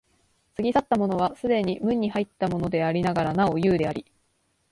[0.57, 4.03] 過ぎ去ったものは既に無に入ったものでありながらなお有であり、